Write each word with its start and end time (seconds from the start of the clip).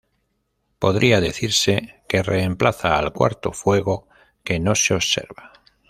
Podría 0.79 1.21
decirse 1.21 2.01
que 2.09 2.23
reemplaza 2.23 2.97
al 2.97 3.13
cuarto 3.13 3.51
fuego 3.53 4.07
que 4.43 4.59
no 4.59 4.73
se 4.73 4.95
observa. 4.95 5.53